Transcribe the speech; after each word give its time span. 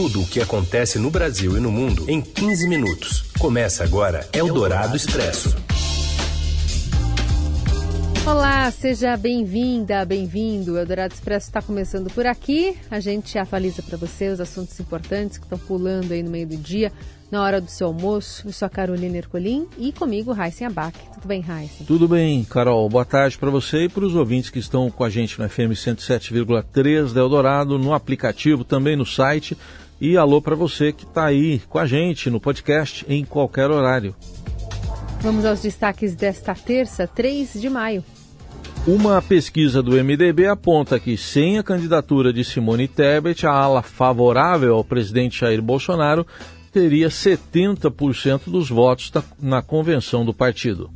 Tudo 0.00 0.22
o 0.22 0.26
que 0.26 0.40
acontece 0.40 0.98
no 0.98 1.10
Brasil 1.10 1.58
e 1.58 1.60
no 1.60 1.70
mundo 1.70 2.06
em 2.08 2.22
15 2.22 2.66
minutos. 2.66 3.30
Começa 3.38 3.84
agora 3.84 4.26
Eldorado 4.32 4.96
Expresso. 4.96 5.54
Olá, 8.26 8.70
seja 8.70 9.14
bem-vinda, 9.18 10.02
bem-vindo. 10.06 10.72
O 10.72 10.78
Eldorado 10.78 11.12
Expresso 11.12 11.48
está 11.48 11.60
começando 11.60 12.08
por 12.14 12.24
aqui. 12.24 12.78
A 12.90 12.98
gente 12.98 13.38
atualiza 13.38 13.82
para 13.82 13.98
você 13.98 14.28
os 14.28 14.40
assuntos 14.40 14.80
importantes 14.80 15.36
que 15.36 15.44
estão 15.44 15.58
pulando 15.58 16.12
aí 16.12 16.22
no 16.22 16.30
meio 16.30 16.46
do 16.46 16.56
dia 16.56 16.90
na 17.30 17.42
hora 17.42 17.60
do 17.60 17.70
seu 17.70 17.86
almoço. 17.86 18.48
Eu 18.48 18.52
sou 18.52 18.66
a 18.66 18.68
Carolina 18.68 19.18
Ercolim 19.18 19.66
e 19.78 19.92
comigo 19.92 20.32
Raíssen 20.32 20.66
Abac. 20.66 20.98
Tudo 21.14 21.28
bem, 21.28 21.40
Raíssen? 21.40 21.86
Tudo 21.86 22.08
bem, 22.08 22.44
Carol. 22.44 22.88
Boa 22.88 23.04
tarde 23.04 23.38
para 23.38 23.50
você 23.50 23.84
e 23.84 23.88
para 23.88 24.04
os 24.04 24.14
ouvintes 24.14 24.50
que 24.50 24.58
estão 24.58 24.90
com 24.90 25.04
a 25.04 25.10
gente 25.10 25.38
no 25.38 25.48
FM 25.48 25.72
107,3 25.72 27.12
da 27.12 27.20
Eldorado, 27.20 27.78
no 27.78 27.94
aplicativo, 27.94 28.64
também 28.64 28.96
no 28.96 29.06
site. 29.06 29.56
E 30.00 30.16
alô 30.16 30.40
para 30.40 30.56
você 30.56 30.92
que 30.92 31.04
está 31.04 31.26
aí 31.26 31.60
com 31.68 31.78
a 31.78 31.86
gente 31.86 32.30
no 32.30 32.40
podcast 32.40 33.04
em 33.06 33.24
qualquer 33.24 33.70
horário. 33.70 34.14
Vamos 35.20 35.44
aos 35.44 35.60
destaques 35.60 36.14
desta 36.14 36.54
terça, 36.54 37.06
3 37.06 37.60
de 37.60 37.68
maio. 37.68 38.02
Uma 38.86 39.20
pesquisa 39.20 39.82
do 39.82 40.02
MDB 40.02 40.46
aponta 40.46 40.98
que, 40.98 41.14
sem 41.18 41.58
a 41.58 41.62
candidatura 41.62 42.32
de 42.32 42.42
Simone 42.42 42.88
Tebet, 42.88 43.46
a 43.46 43.52
ala 43.52 43.82
favorável 43.82 44.74
ao 44.74 44.82
presidente 44.82 45.40
Jair 45.40 45.60
Bolsonaro 45.60 46.26
teria 46.72 47.08
70% 47.08 48.44
dos 48.46 48.70
votos 48.70 49.12
na 49.38 49.60
convenção 49.60 50.24
do 50.24 50.32
partido. 50.32 50.90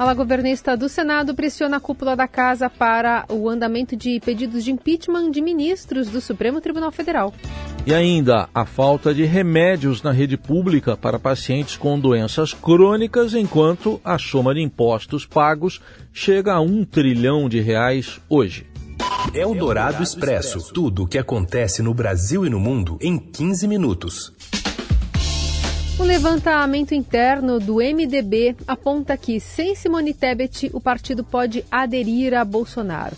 A 0.00 0.14
governista 0.14 0.78
do 0.78 0.88
Senado 0.88 1.34
pressiona 1.34 1.76
a 1.76 1.80
cúpula 1.80 2.16
da 2.16 2.26
casa 2.26 2.70
para 2.70 3.26
o 3.28 3.50
andamento 3.50 3.94
de 3.94 4.18
pedidos 4.24 4.64
de 4.64 4.72
impeachment 4.72 5.30
de 5.30 5.42
ministros 5.42 6.08
do 6.08 6.22
Supremo 6.22 6.58
Tribunal 6.58 6.90
Federal. 6.90 7.34
E 7.86 7.92
ainda 7.92 8.48
a 8.54 8.64
falta 8.64 9.12
de 9.12 9.26
remédios 9.26 10.02
na 10.02 10.10
rede 10.10 10.38
pública 10.38 10.96
para 10.96 11.18
pacientes 11.18 11.76
com 11.76 12.00
doenças 12.00 12.54
crônicas, 12.54 13.34
enquanto 13.34 14.00
a 14.02 14.16
soma 14.16 14.54
de 14.54 14.62
impostos 14.62 15.26
pagos 15.26 15.82
chega 16.14 16.54
a 16.54 16.60
um 16.62 16.82
trilhão 16.82 17.46
de 17.46 17.60
reais 17.60 18.18
hoje. 18.26 18.66
É 19.34 19.46
o 19.46 19.54
Dourado 19.54 20.02
Expresso. 20.02 20.72
Tudo 20.72 21.02
o 21.02 21.06
que 21.06 21.18
acontece 21.18 21.82
no 21.82 21.92
Brasil 21.92 22.46
e 22.46 22.50
no 22.50 22.58
mundo 22.58 22.96
em 23.02 23.18
15 23.18 23.68
minutos. 23.68 24.32
O 26.00 26.02
levantamento 26.02 26.94
interno 26.94 27.60
do 27.60 27.74
MDB 27.74 28.56
aponta 28.66 29.18
que, 29.18 29.38
sem 29.38 29.74
Simone 29.74 30.14
Tebet, 30.14 30.70
o 30.72 30.80
partido 30.80 31.22
pode 31.22 31.62
aderir 31.70 32.32
a 32.32 32.42
Bolsonaro. 32.42 33.14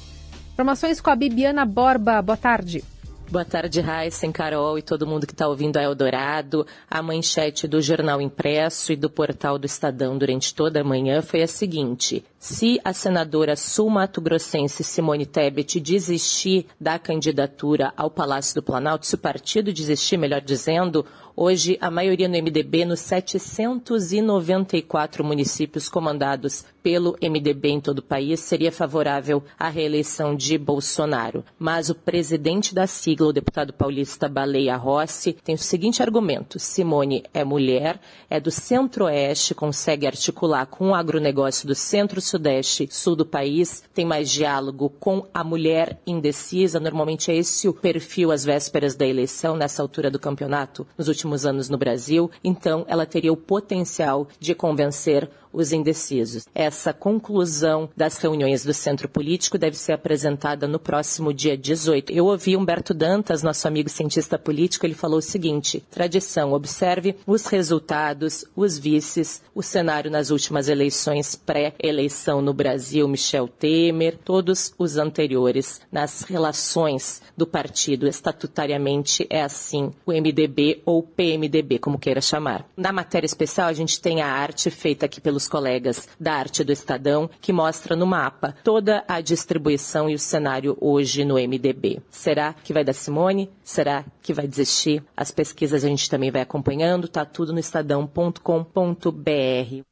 Informações 0.53 1.01
com 1.01 1.09
a 1.09 1.15
Bibiana 1.15 1.65
Borba. 1.65 2.21
Boa 2.21 2.37
tarde. 2.37 2.83
Boa 3.31 3.45
tarde, 3.47 3.81
Raíssen, 3.81 4.31
Carol 4.31 4.79
e 4.79 4.83
todo 4.83 5.07
mundo 5.07 5.27
que 5.27 5.33
está 5.33 5.49
ouvindo 5.49 5.79
a 5.79 5.83
Eldorado. 5.83 6.67
A 6.91 7.01
manchete 7.01 7.67
do 7.67 7.81
Jornal 7.81 8.21
Impresso 8.21 8.93
e 8.93 8.97
do 8.97 9.09
portal 9.09 9.59
do 9.59 9.65
Estadão 9.65 10.19
durante 10.19 10.55
toda 10.55 10.83
a 10.83 10.85
manhã 10.85 11.23
foi 11.23 11.41
a 11.41 11.47
seguinte. 11.47 12.23
Se 12.39 12.79
a 12.85 12.93
senadora 12.93 13.57
sul-mato-grossense 13.57 14.85
Simone 14.85 15.25
Tebet 15.25 15.81
desistir 15.81 16.67
da 16.79 16.99
candidatura 16.99 17.91
ao 17.97 18.11
Palácio 18.11 18.57
do 18.57 18.63
Planalto, 18.63 19.07
se 19.07 19.15
o 19.15 19.19
partido 19.19 19.73
desistir, 19.73 20.19
melhor 20.19 20.43
dizendo, 20.43 21.07
Hoje, 21.35 21.79
a 21.81 21.91
maioria 21.91 22.29
no 22.29 22.37
MDB, 22.37 22.85
nos 22.85 23.01
794 23.01 25.25
municípios 25.25 25.89
comandados 25.89 26.67
pelo 26.83 27.17
MDB 27.23 27.71
em 27.71 27.81
todo 27.81 28.01
o 28.01 28.03
país, 28.03 28.41
seria 28.41 28.71
favorável 28.71 29.43
à 29.59 29.71
reeleição 29.71 30.37
de 30.37 30.59
Bolsonaro. 30.59 31.43
Mas 31.59 31.89
o 31.89 31.95
presidente 31.95 32.75
da 32.75 32.87
sigla, 32.87 33.29
o 33.29 33.33
deputado 33.33 33.73
paulista 33.73 34.29
Baleia 34.29 34.77
Rossi, 34.77 35.35
tem 35.43 35.55
o 35.55 35.59
seguinte 35.59 36.03
argumento: 36.03 36.59
Simone 36.59 37.25
é 37.33 37.43
mulher, 37.45 37.99
é 38.29 38.39
do 38.39 38.51
centro-oeste, 38.51 39.55
consegue 39.55 40.07
articular 40.07 40.67
com 40.67 40.91
o 40.91 40.95
agronegócio 40.95 41.67
do 41.67 41.75
centro-sudeste, 41.75 42.89
sul 42.91 43.17
do 43.17 43.25
país, 43.25 43.83
tem 43.95 44.05
mais 44.05 44.31
diálogo 44.31 44.91
com 45.01 45.27
a 45.33 45.43
mulher 45.43 45.99
indecisa. 46.07 46.79
Normalmente 46.79 47.31
é 47.31 47.37
esse 47.37 47.67
o 47.69 47.73
perfil 47.73 48.31
às 48.31 48.45
vésperas 48.45 48.95
da 48.95 49.07
eleição, 49.07 49.57
nessa 49.57 49.81
altura 49.81 50.11
do 50.11 50.19
campeonato, 50.19 50.87
nos 50.99 51.09
últimos 51.09 51.22
últimos 51.23 51.47
anos 51.47 51.69
no 51.69 51.79
Brasil, 51.79 52.31
então 52.43 52.85
ela 52.89 53.07
teria 53.07 53.33
o 53.33 53.37
potencial 53.37 54.27
de 54.41 54.55
convencer 54.55 55.31
os 55.53 55.73
indecisos. 55.73 56.47
Essa 56.55 56.93
conclusão 56.93 57.89
das 57.97 58.17
reuniões 58.17 58.65
do 58.65 58.73
Centro 58.73 59.09
Político 59.09 59.59
deve 59.59 59.77
ser 59.77 59.93
apresentada 59.93 60.67
no 60.67 60.79
próximo 60.79 61.33
dia 61.33 61.57
18. 61.57 62.13
Eu 62.13 62.27
ouvi 62.27 62.57
Humberto 62.57 62.95
Dantas, 62.95 63.43
nosso 63.43 63.67
amigo 63.69 63.89
cientista 63.89 64.39
político, 64.39 64.87
ele 64.87 64.95
falou 64.95 65.19
o 65.19 65.23
seguinte: 65.23 65.83
tradição, 65.91 66.53
observe 66.53 67.17
os 67.27 67.47
resultados, 67.47 68.45
os 68.57 68.79
vices, 68.79 69.43
o 69.55 69.63
cenário 69.63 70.11
nas 70.11 70.31
últimas 70.31 70.69
eleições 70.69 71.35
pré-eleição 71.35 72.41
no 72.41 72.55
Brasil, 72.55 73.07
Michel 73.09 73.49
Temer, 73.49 74.19
todos 74.25 74.73
os 74.79 74.97
anteriores, 74.97 75.81
nas 75.91 76.23
relações 76.23 77.23
do 77.37 77.47
partido 77.47 78.07
estatutariamente 78.07 79.27
é 79.29 79.43
assim, 79.43 79.91
o 80.07 80.13
MDB 80.13 80.83
ou 80.85 81.03
PMDB, 81.03 81.79
como 81.79 81.99
queira 81.99 82.21
chamar. 82.21 82.67
Na 82.77 82.93
matéria 82.93 83.27
especial, 83.27 83.69
a 83.69 83.73
gente 83.73 84.01
tem 84.01 84.21
a 84.21 84.29
arte 84.29 84.71
feita 84.71 85.07
aqui 85.07 85.21
pelo 85.21 85.37
colegas 85.49 86.09
da 86.19 86.35
Arte 86.35 86.65
do 86.65 86.73
Estadão, 86.73 87.29
que 87.41 87.53
mostra 87.53 87.97
no 87.97 88.07
mapa 88.07 88.55
toda 88.65 89.05
a 89.07 89.21
distribuição 89.21 90.09
e 90.09 90.15
o 90.15 90.19
cenário 90.19 90.77
hoje 90.81 91.25
no 91.25 91.35
MDB. 91.35 92.01
Será 92.11 92.53
que 92.53 92.73
vai 92.73 92.85
dar 92.85 92.93
Simone? 92.93 93.51
Será 93.63 94.05
que 94.23 94.33
vai 94.33 94.47
desistir? 94.47 95.03
As 95.17 95.31
pesquisas 95.31 95.85
a 95.85 95.89
gente 95.89 96.09
também 96.09 96.31
vai 96.31 96.43
acompanhando, 96.43 97.09
tá 97.09 97.25
tudo 97.25 97.53
no 97.53 97.59
estadão.com.br. 97.59 99.83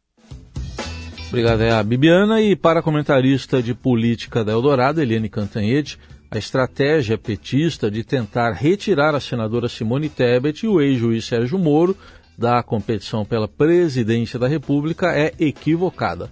Obrigado, 1.29 1.63
é 1.63 1.71
a 1.71 1.83
Bibiana. 1.83 2.41
E 2.41 2.57
para 2.57 2.81
a 2.81 2.83
comentarista 2.83 3.63
de 3.63 3.73
política 3.73 4.45
da 4.45 4.51
Eldorado, 4.51 5.01
Eliane 5.01 5.29
Cantanhede, 5.29 5.97
a 6.29 6.39
estratégia 6.39 7.17
petista 7.17 7.91
de 7.91 8.03
tentar 8.03 8.53
retirar 8.53 9.15
a 9.15 9.21
senadora 9.21 9.69
Simone 9.69 10.09
Tebet 10.09 10.65
e 10.65 10.69
o 10.69 10.81
ex-juiz 10.81 11.25
Sérgio 11.25 11.59
Moro 11.59 11.97
da 12.41 12.63
competição 12.63 13.23
pela 13.23 13.47
presidência 13.47 14.39
da 14.39 14.49
República 14.49 15.13
é 15.15 15.35
equivocada. 15.39 16.31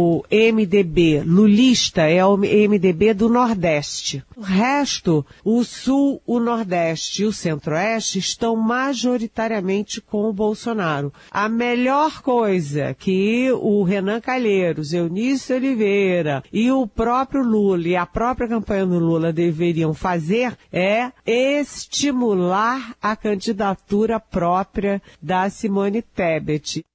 O 0.00 0.22
MDB 0.30 1.24
lulista 1.26 2.02
é 2.02 2.24
o 2.24 2.36
MDB 2.36 3.12
do 3.14 3.28
Nordeste. 3.28 4.22
O 4.36 4.42
resto, 4.42 5.26
o 5.44 5.64
Sul, 5.64 6.22
o 6.24 6.38
Nordeste 6.38 7.22
e 7.22 7.24
o 7.24 7.32
Centro-Oeste 7.32 8.20
estão 8.20 8.54
majoritariamente 8.54 10.00
com 10.00 10.30
o 10.30 10.32
Bolsonaro. 10.32 11.12
A 11.32 11.48
melhor 11.48 12.22
coisa 12.22 12.94
que 12.94 13.50
o 13.50 13.82
Renan 13.82 14.20
Calheiros, 14.20 14.92
Eunício 14.92 15.56
Oliveira 15.56 16.44
e 16.52 16.70
o 16.70 16.86
próprio 16.86 17.42
Lula 17.42 17.88
e 17.88 17.96
a 17.96 18.06
própria 18.06 18.46
campanha 18.46 18.86
do 18.86 19.00
Lula 19.00 19.32
deveriam 19.32 19.92
fazer 19.92 20.56
é 20.72 21.10
estimular 21.26 22.94
a 23.02 23.16
candidatura 23.16 24.20
própria 24.20 25.02
da 25.20 25.50
Simone 25.50 26.02
Tebet. 26.02 26.86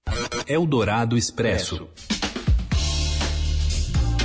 Eldorado 0.47 1.18
Expresso. 1.18 1.85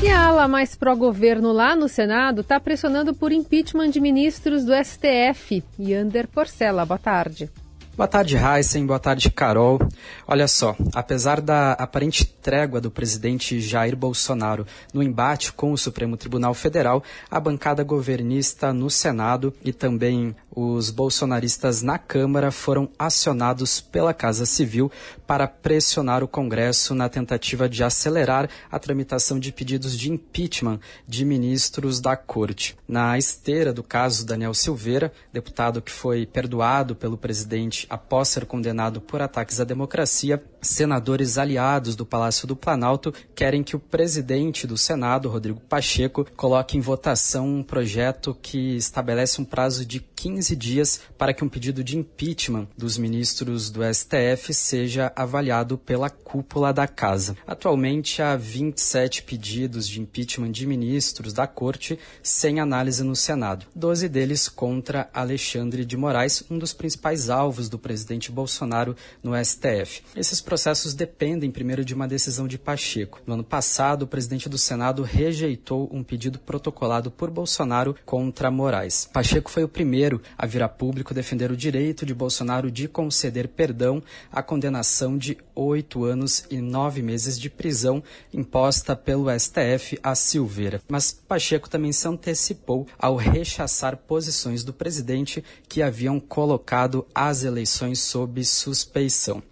E 0.01 0.09
a 0.09 0.27
ala 0.27 0.47
mais 0.47 0.77
pró-governo 0.77 1.51
lá 1.53 1.75
no 1.75 1.89
Senado 1.89 2.43
está 2.43 2.61
pressionando 2.61 3.13
por 3.13 3.33
impeachment 3.33 3.91
de 3.91 4.01
ministros 4.01 4.65
do 4.65 4.73
STF. 4.73 5.65
Yander 5.77 6.29
Porcela, 6.29 6.87
boa 6.87 6.99
tarde. 6.99 7.51
Boa 7.99 8.07
tarde, 8.07 8.37
Heisen. 8.37 8.87
Boa 8.87 9.01
tarde, 9.01 9.29
Carol. 9.29 9.81
Olha 10.25 10.47
só, 10.47 10.77
apesar 10.95 11.41
da 11.41 11.73
aparente 11.73 12.25
trégua 12.25 12.81
do 12.81 12.93
presidente 12.93 13.61
Jair 13.61 13.97
Bolsonaro 13.97 14.65
no 14.95 15.03
embate 15.03 15.53
com 15.53 15.73
o 15.73 15.77
Supremo 15.77 16.17
Tribunal 16.17 16.55
Federal, 16.55 17.03
a 17.29 17.41
bancada 17.41 17.83
governista 17.83 18.73
no 18.73 18.89
Senado 18.89 19.53
e 19.65 19.73
também 19.73 20.37
os 20.51 20.91
bolsonaristas 20.91 21.83
na 21.83 21.99
Câmara 21.99 22.51
foram 22.51 22.89
acionados 22.99 23.81
pela 23.81 24.15
Casa 24.15 24.47
Civil 24.47 24.91
para 25.27 25.47
pressionar 25.47 26.25
o 26.25 26.29
Congresso 26.29 26.95
na 26.95 27.09
tentativa 27.09 27.69
de 27.69 27.85
acelerar 27.85 28.49
a 28.71 28.79
tramitação 28.79 29.39
de 29.39 29.53
pedidos 29.53 29.97
de 29.97 30.11
impeachment 30.11 30.81
de 31.07 31.25
ministros 31.25 32.01
da 32.01 32.17
Corte. 32.17 32.77
Na 32.89 33.19
esteira 33.19 33.73
do 33.73 33.83
caso 33.83 34.27
Daniel 34.27 34.55
Silveira, 34.55 35.13
deputado 35.33 35.83
que 35.83 35.93
foi 35.93 36.27
perdoado 36.27 36.97
pelo 36.97 37.19
presidente 37.19 37.87
após 37.91 38.29
ser 38.29 38.47
condenado 38.47 39.01
por 39.01 39.21
ataques 39.21 39.61
à 39.61 39.65
democracia, 39.65 40.43
senadores 40.61 41.39
aliados 41.39 41.95
do 41.95 42.07
Palácio 42.07 42.47
do 42.47 42.57
Planalto 42.57 43.13
querem 43.35 43.63
que 43.63 43.77
o 43.77 43.81
presidente 43.81 44.67
do 44.67 44.77
Senado, 44.77 45.29
Rodrigo 45.29 45.61
Pacheco, 45.61 46.27
coloque 46.37 46.77
em 46.77 46.81
votação 46.81 47.47
um 47.47 47.63
projeto 47.63 48.37
que 48.41 48.77
estabelece 48.77 49.41
um 49.41 49.45
prazo 49.45 49.85
de 49.85 50.01
15 50.01 50.57
dias 50.57 51.01
para 51.17 51.33
que 51.33 51.45
um 51.45 51.49
pedido 51.49 51.85
de 51.85 51.97
impeachment 51.97 52.67
dos 52.77 52.99
ministros 52.99 53.71
do 53.71 53.81
STF 53.83 54.53
seja 54.53 55.13
avaliado 55.15 55.79
pela 55.79 56.11
cúpula 56.11 56.73
da 56.73 56.89
casa. 56.89 57.37
Atualmente 57.47 58.21
há 58.21 58.37
27 58.37 59.23
pedidos 59.23 59.87
de 59.87 60.01
impeachment 60.01 60.51
de 60.51 60.67
ministros 60.67 61.33
da 61.33 61.47
corte 61.47 61.99
sem 62.23 62.61
análise 62.61 63.03
no 63.05 63.15
Senado, 63.15 63.67
12 63.75 64.09
deles 64.09 64.49
contra 64.49 65.09
Alexandre 65.15 65.85
de 65.85 65.97
Moraes, 65.97 66.43
um 66.51 66.59
dos 66.59 66.73
principais 66.73 67.31
alvos 67.31 67.69
do 67.69 67.79
presidente 67.79 68.33
Bolsonaro 68.33 68.97
no 69.23 69.33
STF. 69.43 70.03
Esses 70.17 70.41
processos 70.49 70.95
dependem 70.95 71.51
primeiro 71.51 71.85
de 71.85 71.93
uma 71.93 72.09
decisão 72.09 72.49
de 72.49 72.57
Pacheco. 72.57 73.21
No 73.27 73.35
ano 73.35 73.45
passado, 73.45 74.05
o 74.05 74.07
presidente 74.07 74.49
do 74.49 74.57
Senado 74.57 75.03
rejeitou 75.03 75.91
um 75.93 76.03
pedido 76.03 76.39
protocolado 76.39 77.11
por 77.11 77.31
Bolsonaro 77.31 77.95
contra 78.07 78.51
Moraes. 78.51 79.11
Pacheco 79.13 79.51
foi 79.51 79.63
o 79.63 79.69
primeiro 79.69 80.23
a 80.39 80.47
vir 80.47 80.63
a 80.63 80.69
público 80.69 81.13
defender 81.13 81.53
o 81.53 81.57
direito 81.57 82.07
de 82.07 82.15
Bolsonaro 82.15 82.71
de 82.71 82.89
conceder 82.89 83.49
perdão 83.49 84.03
à 84.33 84.43
condenação 84.43 85.19
de 85.19 85.37
oito 85.55 86.07
anos 86.07 86.47
e 86.51 86.63
nove 86.63 87.03
meses 87.03 87.39
de 87.39 87.51
prisão 87.51 88.03
imposta 88.33 88.97
pelo 88.97 89.27
STF 89.39 89.99
a 90.03 90.15
Silveira. 90.15 90.81
Mas 90.89 91.13
Pacheco 91.13 91.69
também 91.69 91.93
se 91.93 92.09
antecipou 92.09 92.87
ao 92.99 93.17
rechaçar 93.17 93.99
posições 93.99 94.65
do 94.65 94.73
presidente 94.73 95.45
que 95.69 95.83
haviam 95.83 96.19
colocado 96.19 97.07
as 97.15 97.45
eleições 97.45 98.01
sob 98.01 98.43
suspeição. 98.47 99.43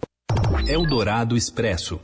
Eldorado 0.69 1.37
Expresso. 1.37 2.01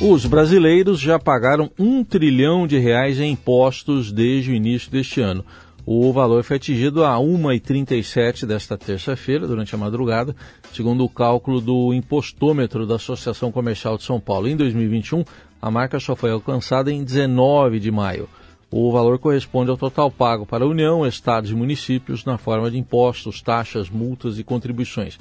Os 0.00 0.24
brasileiros 0.24 1.00
já 1.00 1.18
pagaram 1.18 1.68
um 1.76 2.04
trilhão 2.04 2.68
de 2.68 2.78
reais 2.78 3.18
em 3.18 3.32
impostos 3.32 4.12
desde 4.12 4.52
o 4.52 4.54
início 4.54 4.88
deste 4.92 5.20
ano. 5.20 5.44
O 5.84 6.12
valor 6.12 6.44
foi 6.44 6.56
atingido 6.56 7.04
a 7.04 7.16
1h37 7.16 8.46
desta 8.46 8.78
terça-feira, 8.78 9.44
durante 9.44 9.74
a 9.74 9.78
madrugada, 9.78 10.36
segundo 10.72 11.02
o 11.04 11.08
cálculo 11.08 11.60
do 11.60 11.92
impostômetro 11.92 12.86
da 12.86 12.94
Associação 12.94 13.50
Comercial 13.50 13.96
de 13.96 14.04
São 14.04 14.20
Paulo. 14.20 14.46
Em 14.46 14.56
2021, 14.56 15.24
a 15.60 15.68
marca 15.68 15.98
só 15.98 16.14
foi 16.14 16.30
alcançada 16.30 16.92
em 16.92 17.02
19 17.02 17.80
de 17.80 17.90
maio. 17.90 18.28
O 18.70 18.92
valor 18.92 19.18
corresponde 19.18 19.70
ao 19.70 19.76
total 19.76 20.12
pago 20.12 20.46
para 20.46 20.62
a 20.62 20.68
União, 20.68 21.04
estados 21.04 21.50
e 21.50 21.54
municípios 21.54 22.24
na 22.24 22.38
forma 22.38 22.70
de 22.70 22.78
impostos, 22.78 23.42
taxas, 23.42 23.90
multas 23.90 24.38
e 24.38 24.44
contribuições. 24.44 25.18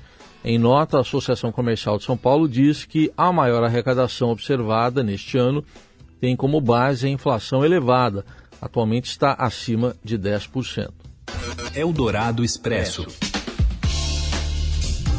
Em 0.50 0.58
nota, 0.58 0.96
a 0.96 1.02
Associação 1.02 1.52
Comercial 1.52 1.98
de 1.98 2.06
São 2.06 2.16
Paulo 2.16 2.48
diz 2.48 2.86
que 2.86 3.12
a 3.18 3.34
maior 3.34 3.66
arrecadação 3.66 4.30
observada 4.30 5.04
neste 5.04 5.38
ano 5.38 5.62
tem 6.22 6.38
como 6.38 6.62
base 6.62 7.06
a 7.06 7.10
inflação 7.10 7.66
elevada, 7.66 8.26
atualmente 8.62 9.10
está 9.10 9.34
acima 9.34 9.94
de 10.02 10.18
10%. 10.18 10.88
Eldorado 11.76 12.46
Expresso. 12.46 13.06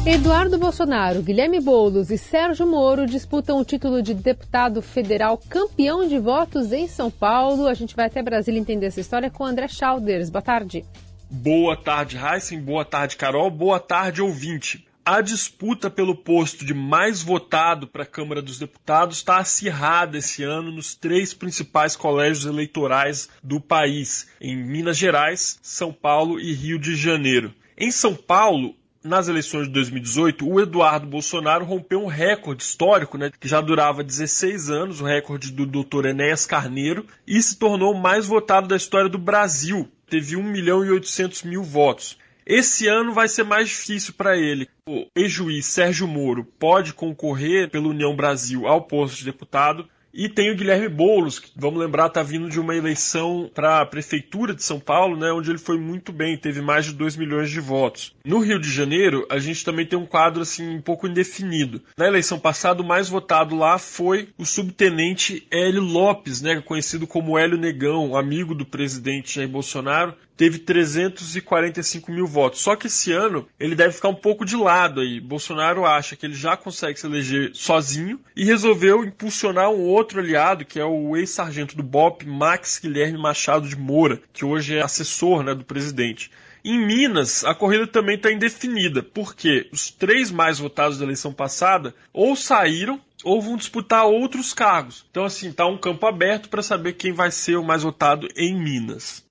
Eduardo 0.03 0.57
Bolsonaro, 0.57 1.21
Guilherme 1.21 1.59
Boulos 1.59 2.09
e 2.09 2.17
Sérgio 2.17 2.65
Moro 2.65 3.05
disputam 3.05 3.59
o 3.59 3.63
título 3.63 4.01
de 4.01 4.15
deputado 4.15 4.81
federal 4.81 5.39
campeão 5.47 6.07
de 6.07 6.17
votos 6.17 6.73
em 6.73 6.87
São 6.87 7.11
Paulo. 7.11 7.67
A 7.67 7.75
gente 7.75 7.95
vai 7.95 8.07
até 8.07 8.23
Brasília 8.23 8.59
entender 8.59 8.87
essa 8.87 8.99
história 8.99 9.29
com 9.29 9.45
André 9.45 9.67
Schauders. 9.67 10.31
Boa 10.31 10.41
tarde. 10.41 10.83
Boa 11.29 11.77
tarde, 11.77 12.17
Heisen. 12.17 12.59
Boa 12.59 12.83
tarde, 12.83 13.15
Carol. 13.15 13.51
Boa 13.51 13.79
tarde, 13.79 14.23
ouvinte. 14.23 14.88
A 15.11 15.21
disputa 15.21 15.89
pelo 15.89 16.13
posto 16.13 16.63
de 16.63 16.71
mais 16.71 17.23
votado 17.23 17.87
para 17.87 18.03
a 18.03 18.05
Câmara 18.05 18.43
dos 18.43 18.59
Deputados 18.59 19.17
está 19.17 19.39
acirrada 19.39 20.19
esse 20.19 20.43
ano 20.43 20.71
nos 20.71 20.93
três 20.93 21.33
principais 21.33 21.95
colégios 21.95 22.45
eleitorais 22.45 23.27
do 23.43 23.59
país, 23.59 24.27
em 24.39 24.55
Minas 24.55 24.99
Gerais, 24.99 25.57
São 25.63 25.91
Paulo 25.91 26.39
e 26.39 26.53
Rio 26.53 26.77
de 26.77 26.95
Janeiro. 26.95 27.51
Em 27.75 27.89
São 27.89 28.13
Paulo, 28.13 28.75
nas 29.03 29.27
eleições 29.27 29.65
de 29.65 29.73
2018, 29.73 30.47
o 30.47 30.61
Eduardo 30.61 31.07
Bolsonaro 31.07 31.65
rompeu 31.65 32.03
um 32.03 32.07
recorde 32.07 32.61
histórico, 32.61 33.17
né, 33.17 33.31
que 33.39 33.47
já 33.47 33.61
durava 33.61 34.03
16 34.03 34.69
anos, 34.69 35.01
o 35.01 35.05
recorde 35.05 35.51
do 35.51 35.65
Dr. 35.65 36.05
Enéas 36.05 36.45
Carneiro, 36.45 37.03
e 37.25 37.41
se 37.41 37.57
tornou 37.57 37.95
o 37.95 37.99
mais 37.99 38.27
votado 38.27 38.67
da 38.67 38.75
história 38.75 39.09
do 39.09 39.17
Brasil. 39.17 39.89
Teve 40.07 40.35
1 40.35 40.43
milhão 40.43 40.85
e 40.85 40.91
800 40.91 41.41
mil 41.41 41.63
votos. 41.63 42.15
Esse 42.49 42.87
ano 42.87 43.13
vai 43.13 43.27
ser 43.27 43.43
mais 43.43 43.69
difícil 43.69 44.15
para 44.15 44.35
ele. 44.35 44.67
O 44.87 45.05
ex-juiz 45.15 45.67
Sérgio 45.67 46.07
Moro 46.07 46.43
pode 46.43 46.93
concorrer 46.93 47.69
pela 47.69 47.87
União 47.87 48.15
Brasil 48.15 48.65
ao 48.65 48.87
posto 48.87 49.17
de 49.17 49.25
deputado. 49.25 49.87
E 50.11 50.27
tem 50.27 50.51
o 50.51 50.55
Guilherme 50.55 50.89
Boulos, 50.89 51.37
que 51.37 51.51
vamos 51.55 51.79
lembrar, 51.79 52.07
está 52.07 52.23
vindo 52.23 52.49
de 52.49 52.59
uma 52.59 52.75
eleição 52.75 53.47
para 53.53 53.81
a 53.81 53.85
Prefeitura 53.85 54.55
de 54.55 54.63
São 54.63 54.79
Paulo, 54.79 55.15
né, 55.15 55.31
onde 55.31 55.51
ele 55.51 55.59
foi 55.59 55.77
muito 55.77 56.11
bem, 56.11 56.35
teve 56.35 56.59
mais 56.61 56.85
de 56.85 56.93
2 56.93 57.15
milhões 57.15 57.51
de 57.51 57.59
votos. 57.59 58.15
No 58.25 58.39
Rio 58.39 58.59
de 58.59 58.71
Janeiro, 58.71 59.27
a 59.29 59.37
gente 59.37 59.63
também 59.63 59.85
tem 59.85 59.99
um 59.99 60.07
quadro 60.07 60.41
assim 60.41 60.77
um 60.77 60.81
pouco 60.81 61.07
indefinido. 61.07 61.83
Na 61.95 62.07
eleição 62.07 62.39
passada, 62.39 62.81
o 62.81 62.87
mais 62.87 63.07
votado 63.07 63.55
lá 63.55 63.77
foi 63.77 64.29
o 64.35 64.45
subtenente 64.45 65.45
Hélio 65.51 65.83
Lopes, 65.83 66.41
né, 66.41 66.59
conhecido 66.59 67.05
como 67.05 67.37
Hélio 67.37 67.59
Negão, 67.59 68.17
amigo 68.17 68.55
do 68.55 68.65
presidente 68.65 69.35
Jair 69.35 69.47
Bolsonaro, 69.47 70.15
teve 70.39 70.57
345 70.59 72.09
mil 72.09 72.25
votos. 72.25 72.61
Só 72.61 72.73
que 72.73 72.87
esse 72.87 73.11
ano 73.11 73.45
ele 73.59 73.75
deve 73.75 73.91
ficar 73.91 74.07
um 74.07 74.15
pouco 74.15 74.45
de 74.45 74.55
lado 74.55 75.01
aí. 75.01 75.19
Bolsonaro 75.19 75.85
acha 75.85 76.15
que 76.15 76.25
ele 76.25 76.33
já 76.33 76.55
consegue 76.55 76.97
se 76.97 77.05
eleger 77.05 77.51
sozinho 77.53 78.17
e 78.33 78.45
resolveu 78.45 79.03
impulsionar 79.03 79.69
um 79.69 79.81
outro 79.81 80.21
aliado, 80.21 80.63
que 80.63 80.79
é 80.79 80.85
o 80.85 81.17
ex-sargento 81.17 81.75
do 81.75 81.83
BOP, 81.83 82.25
Max 82.25 82.79
Guilherme 82.81 83.17
Machado 83.17 83.67
de 83.67 83.75
Moura, 83.75 84.21
que 84.31 84.45
hoje 84.45 84.77
é 84.77 84.81
assessor 84.81 85.43
né, 85.43 85.53
do 85.53 85.65
presidente. 85.65 86.31
Em 86.63 86.79
Minas, 86.79 87.43
a 87.43 87.53
corrida 87.53 87.85
também 87.85 88.15
está 88.15 88.31
indefinida, 88.31 89.03
porque 89.03 89.67
os 89.73 89.91
três 89.91 90.31
mais 90.31 90.57
votados 90.57 90.97
da 90.97 91.03
eleição 91.03 91.33
passada 91.33 91.93
ou 92.13 92.33
saíram 92.37 93.01
ou 93.25 93.41
vão 93.41 93.57
disputar 93.57 94.05
outros 94.05 94.53
cargos. 94.53 95.05
Então, 95.11 95.25
assim, 95.25 95.49
está 95.49 95.65
um 95.65 95.77
campo 95.77 96.07
aberto 96.07 96.47
para 96.47 96.63
saber 96.63 96.93
quem 96.93 97.11
vai 97.11 97.29
ser 97.29 97.57
o 97.57 97.63
mais 97.63 97.83
votado 97.83 98.25
em 98.37 98.57
Minas. 98.57 99.27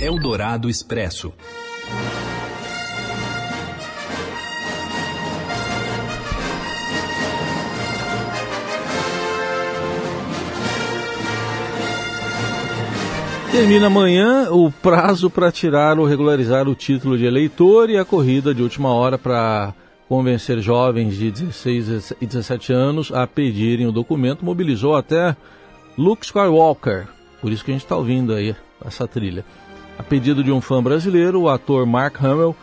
Eldorado 0.00 0.68
Expresso. 0.68 1.32
Termina 13.52 13.88
amanhã 13.88 14.50
o 14.50 14.70
prazo 14.70 15.28
para 15.28 15.52
tirar 15.52 15.98
ou 15.98 16.06
regularizar 16.06 16.66
o 16.66 16.74
título 16.74 17.18
de 17.18 17.26
eleitor 17.26 17.90
e 17.90 17.98
a 17.98 18.04
corrida 18.04 18.54
de 18.54 18.62
última 18.62 18.88
hora 18.88 19.18
para 19.18 19.74
convencer 20.08 20.60
jovens 20.60 21.16
de 21.16 21.30
16 21.30 22.14
e 22.20 22.26
17 22.26 22.72
anos 22.72 23.12
a 23.12 23.26
pedirem 23.26 23.86
o 23.86 23.92
documento 23.92 24.44
mobilizou 24.44 24.96
até 24.96 25.36
Luke 25.98 26.24
Skywalker. 26.24 27.06
Por 27.42 27.52
isso 27.52 27.62
que 27.62 27.70
a 27.70 27.74
gente 27.74 27.84
está 27.84 27.94
ouvindo 27.94 28.32
aí 28.32 28.56
essa 28.86 29.06
trilha. 29.06 29.44
A 29.98 30.02
pedido 30.02 30.42
de 30.42 30.50
um 30.50 30.60
fã 30.60 30.82
brasileiro, 30.82 31.42
o 31.42 31.48
ator 31.48 31.86
Mark 31.86 32.22
Hamill 32.22 32.56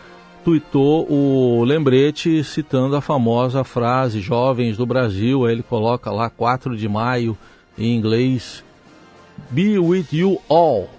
tuitou 0.44 1.06
o 1.10 1.64
lembrete 1.64 2.44
citando 2.44 2.96
a 2.96 3.02
famosa 3.02 3.64
frase 3.64 4.20
Jovens 4.20 4.78
do 4.78 4.86
Brasil. 4.86 5.46
Aí 5.46 5.54
ele 5.54 5.64
coloca 5.64 6.12
lá 6.12 6.30
4 6.30 6.76
de 6.76 6.88
maio 6.88 7.38
em 7.78 7.96
inglês 7.96 8.64
Be 9.50 9.80
with 9.80 10.08
you 10.12 10.42
all. 10.50 10.90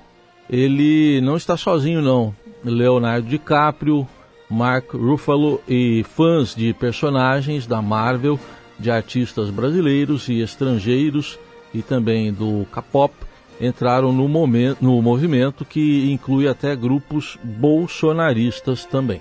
Ele 0.49 1.21
não 1.21 1.37
está 1.37 1.57
sozinho 1.57 2.01
não. 2.01 2.35
Leonardo 2.65 3.29
DiCaprio, 3.29 4.07
Mark 4.49 4.93
Ruffalo 4.93 5.61
e 5.69 6.05
fãs 6.05 6.55
de 6.55 6.73
personagens 6.73 7.67
da 7.67 7.81
Marvel, 7.81 8.39
de 8.79 8.91
artistas 8.91 9.51
brasileiros 9.51 10.29
e 10.29 10.41
estrangeiros 10.41 11.39
e 11.73 11.83
também 11.83 12.33
do 12.33 12.67
K-pop 12.73 13.15
entraram 13.61 14.13
no, 14.13 14.27
momento, 14.27 14.79
no 14.81 15.01
movimento 15.03 15.65
que 15.65 16.11
inclui 16.11 16.49
até 16.49 16.75
grupos 16.75 17.39
bolsonaristas 17.43 18.85
também. 18.85 19.21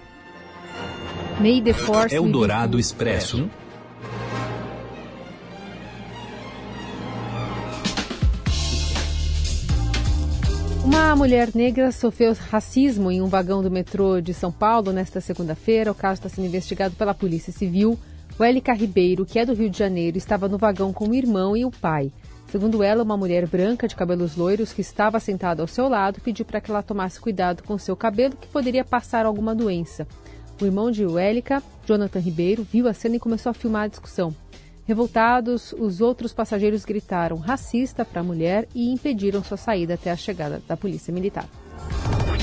May 1.39 1.61
the 1.61 1.73
Force 1.73 2.15
Eldorado 2.15 2.79
Expresso. 2.79 3.49
Uma 10.83 11.15
mulher 11.15 11.49
negra 11.53 11.91
sofreu 11.91 12.35
racismo 12.49 13.11
em 13.11 13.21
um 13.21 13.27
vagão 13.27 13.61
do 13.61 13.69
metrô 13.69 14.19
de 14.19 14.33
São 14.33 14.51
Paulo 14.51 14.91
nesta 14.91 15.21
segunda-feira. 15.21 15.91
O 15.91 15.95
caso 15.95 16.15
está 16.15 16.29
sendo 16.29 16.47
investigado 16.47 16.95
pela 16.95 17.13
Polícia 17.13 17.53
Civil. 17.53 17.97
O 18.37 18.43
Élica 18.43 18.73
Ribeiro, 18.73 19.25
que 19.25 19.37
é 19.37 19.45
do 19.45 19.53
Rio 19.53 19.69
de 19.69 19.77
Janeiro, 19.77 20.17
estava 20.17 20.47
no 20.47 20.57
vagão 20.57 20.93
com 20.93 21.09
o 21.09 21.15
irmão 21.15 21.55
e 21.55 21.65
o 21.65 21.71
pai. 21.71 22.11
Segundo 22.51 22.81
ela, 22.81 23.03
uma 23.03 23.15
mulher 23.15 23.45
branca 23.45 23.87
de 23.87 23.95
cabelos 23.95 24.35
loiros 24.35 24.73
que 24.73 24.81
estava 24.81 25.19
sentada 25.19 25.61
ao 25.61 25.67
seu 25.67 25.87
lado 25.87 26.19
pediu 26.19 26.43
para 26.43 26.59
que 26.59 26.71
ela 26.71 26.81
tomasse 26.81 27.19
cuidado 27.19 27.61
com 27.61 27.77
seu 27.77 27.95
cabelo, 27.95 28.35
que 28.35 28.47
poderia 28.47 28.83
passar 28.83 29.25
alguma 29.25 29.53
doença. 29.53 30.07
O 30.59 30.65
irmão 30.65 30.89
de 30.89 31.05
Wélica, 31.05 31.61
Jonathan 31.85 32.19
Ribeiro, 32.19 32.67
viu 32.69 32.87
a 32.87 32.93
cena 32.93 33.17
e 33.17 33.19
começou 33.19 33.51
a 33.51 33.53
filmar 33.53 33.83
a 33.83 33.87
discussão. 33.87 34.35
Revoltados, 34.87 35.73
os 35.73 36.01
outros 36.01 36.33
passageiros 36.33 36.83
gritaram 36.83 37.37
racista 37.37 38.03
para 38.03 38.21
a 38.21 38.23
mulher 38.23 38.67
e 38.73 38.91
impediram 38.91 39.43
sua 39.43 39.55
saída 39.55 39.93
até 39.93 40.09
a 40.09 40.17
chegada 40.17 40.59
da 40.67 40.75
polícia 40.75 41.13
militar. 41.13 41.47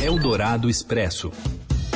Eldorado 0.00 0.70
Expresso. 0.70 1.32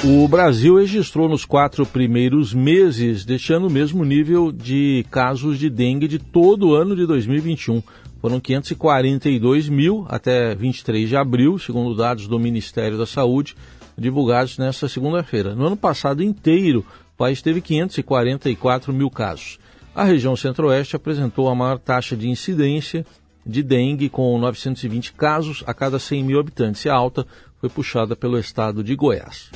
O 0.02 0.26
Brasil 0.26 0.79
registrou 0.79 1.29
nos 1.29 1.45
quatro 1.45 1.85
primeiros 1.85 2.55
meses 2.55 3.23
deste 3.23 3.52
ano 3.52 3.67
o 3.67 3.71
mesmo 3.71 4.02
nível 4.02 4.50
de 4.50 5.05
casos 5.11 5.59
de 5.59 5.69
dengue 5.69 6.09
de 6.09 6.19
todo 6.19 6.69
o 6.69 6.75
ano 6.75 6.97
de 6.97 7.07
2021. 7.07 7.83
Foram 8.21 8.39
542 8.39 9.69
mil 9.69 10.05
até 10.09 10.55
23 10.55 11.09
de 11.09 11.17
abril, 11.17 11.59
segundo 11.59 11.95
dados 11.95 12.29
do 12.29 12.39
Ministério 12.39 12.99
da 12.99 13.07
Saúde, 13.07 13.57
divulgados 13.97 14.59
nesta 14.59 14.89
segunda-feira. 14.89 15.55
No 15.55 15.67
ano 15.67 15.77
passado 15.77 16.23
inteiro, 16.23 16.85
o 17.15 17.17
país 17.17 17.41
teve 17.41 17.61
544 17.61 18.93
mil 18.93 19.11
casos. 19.11 19.59
A 19.95 20.05
região 20.05 20.37
centro-oeste 20.37 20.97
apresentou 20.97 21.49
a 21.49 21.55
maior 21.55 21.79
taxa 21.79 22.17
de 22.17 22.29
incidência 22.29 23.05
de 23.45 23.62
dengue, 23.62 24.09
com 24.09 24.39
920 24.39 25.15
casos 25.15 25.65
a 25.67 25.73
cada 25.73 25.99
100 25.99 26.23
mil 26.23 26.39
habitantes, 26.39 26.85
e 26.85 26.91
a 26.91 26.95
alta 26.95 27.27
foi 27.59 27.69
puxada 27.69 28.15
pelo 28.15 28.39
estado 28.39 28.85
de 28.85 28.95
Goiás. 28.95 29.50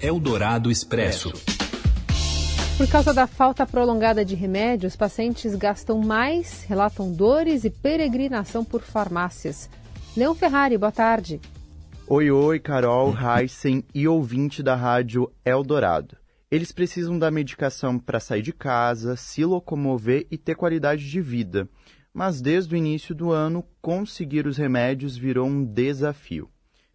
Eldorado 0.00 0.70
Expresso. 0.70 1.32
Por 2.76 2.88
causa 2.88 3.12
da 3.12 3.26
falta 3.26 3.66
prolongada 3.66 4.24
de 4.24 4.34
remédios, 4.34 4.96
pacientes 4.96 5.54
gastam 5.54 6.00
mais, 6.00 6.64
relatam 6.64 7.12
dores 7.12 7.64
e 7.64 7.70
peregrinação 7.70 8.64
por 8.64 8.80
farmácias. 8.80 9.68
Leão 10.16 10.34
Ferrari, 10.34 10.76
boa 10.78 10.90
tarde. 10.90 11.40
Oi, 12.08 12.30
oi, 12.30 12.58
Carol, 12.58 13.14
Heisen 13.14 13.84
e 13.94 14.08
ouvinte 14.08 14.62
da 14.62 14.74
rádio 14.74 15.30
Eldorado. 15.44 16.16
Eles 16.50 16.72
precisam 16.72 17.18
da 17.18 17.30
medicação 17.30 17.98
para 17.98 18.18
sair 18.18 18.42
de 18.42 18.52
casa, 18.52 19.16
se 19.16 19.44
locomover 19.44 20.26
e 20.30 20.36
ter 20.36 20.54
qualidade 20.54 21.08
de 21.08 21.20
vida. 21.20 21.68
Mas 22.12 22.40
desde 22.40 22.74
o 22.74 22.76
início 22.76 23.14
do 23.14 23.30
ano, 23.30 23.64
conseguir 23.80 24.46
os 24.46 24.56
remédios 24.56 25.16
virou 25.16 25.46
um 25.46 25.64
desafio 25.64 26.50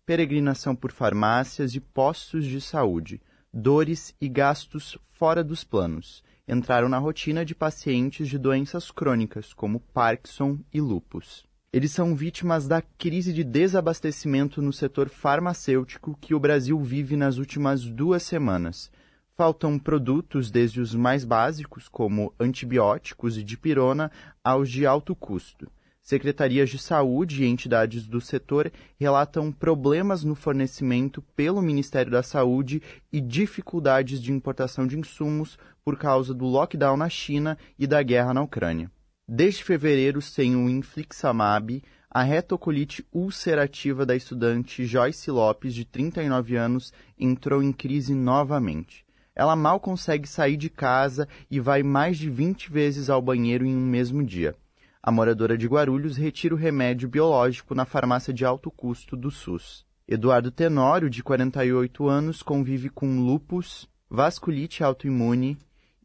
peregrinação 0.07 0.73
por 0.73 0.93
farmácias 0.93 1.75
e 1.75 1.81
postos 1.81 2.45
de 2.45 2.61
saúde, 2.61 3.21
dores 3.57 4.13
e 4.21 4.29
gastos 4.29 4.99
fora 5.13 5.43
dos 5.43 5.63
planos. 5.63 6.23
Entraram 6.47 6.87
na 6.87 6.99
rotina 6.99 7.43
de 7.43 7.55
pacientes 7.55 8.29
de 8.29 8.37
doenças 8.37 8.91
crônicas, 8.91 9.51
como 9.51 9.79
Parkinson 9.79 10.59
e 10.71 10.79
lupus. 10.79 11.43
Eles 11.73 11.91
são 11.91 12.15
vítimas 12.15 12.67
da 12.67 12.83
crise 12.83 13.33
de 13.33 13.43
desabastecimento 13.43 14.61
no 14.61 14.71
setor 14.71 15.09
farmacêutico 15.09 16.15
que 16.21 16.35
o 16.35 16.39
Brasil 16.39 16.79
vive 16.79 17.17
nas 17.17 17.37
últimas 17.37 17.83
duas 17.83 18.21
semanas. 18.21 18.91
Faltam 19.35 19.79
produtos 19.79 20.51
desde 20.51 20.79
os 20.79 20.93
mais 20.93 21.25
básicos, 21.25 21.89
como 21.89 22.31
antibióticos 22.39 23.39
e 23.39 23.43
dipirona, 23.43 24.11
aos 24.43 24.69
de 24.69 24.85
alto 24.85 25.15
custo 25.15 25.67
secretarias 26.07 26.69
de 26.69 26.79
saúde 26.79 27.43
e 27.43 27.45
entidades 27.45 28.07
do 28.07 28.21
setor 28.21 28.71
relatam 28.97 29.51
problemas 29.51 30.23
no 30.23 30.35
fornecimento 30.35 31.21
pelo 31.35 31.61
Ministério 31.61 32.09
da 32.09 32.23
Saúde 32.23 32.81
e 33.11 33.19
dificuldades 33.19 34.21
de 34.21 34.31
importação 34.31 34.87
de 34.87 34.97
insumos 34.97 35.59
por 35.83 35.97
causa 35.97 36.33
do 36.33 36.45
lockdown 36.45 36.95
na 36.95 37.09
China 37.09 37.57
e 37.77 37.85
da 37.85 38.01
guerra 38.01 38.33
na 38.33 38.41
Ucrânia. 38.41 38.89
Desde 39.27 39.65
fevereiro, 39.65 40.21
sem 40.21 40.55
o 40.55 40.69
infliximab, 40.69 41.83
a 42.09 42.23
retocolite 42.23 43.05
ulcerativa 43.11 44.05
da 44.05 44.15
estudante 44.15 44.85
Joyce 44.85 45.29
Lopes, 45.29 45.75
de 45.75 45.83
39 45.83 46.55
anos, 46.55 46.93
entrou 47.19 47.61
em 47.61 47.73
crise 47.73 48.15
novamente. 48.15 49.05
Ela 49.35 49.57
mal 49.57 49.77
consegue 49.77 50.25
sair 50.25 50.55
de 50.55 50.69
casa 50.69 51.27
e 51.51 51.59
vai 51.59 51.83
mais 51.83 52.17
de 52.17 52.29
20 52.29 52.71
vezes 52.71 53.09
ao 53.09 53.21
banheiro 53.21 53.65
em 53.65 53.75
um 53.75 53.85
mesmo 53.85 54.23
dia. 54.23 54.55
A 55.01 55.11
moradora 55.11 55.57
de 55.57 55.67
Guarulhos 55.67 56.17
retira 56.17 56.55
o 56.55 56.57
remédio 56.57 57.07
biológico 57.07 57.75
na 57.75 57.85
farmácia 57.85 58.33
de 58.33 58.43
alto 58.43 58.71
custo 58.71 59.15
do 59.15 59.29
SUS. 59.29 59.85
Eduardo 60.07 60.51
Tenório, 60.51 61.09
de 61.09 61.21
48 61.21 62.07
anos, 62.07 62.41
convive 62.41 62.89
com 62.89 63.19
lupus, 63.21 63.87
vasculite 64.09 64.83
autoimune, 64.83 65.57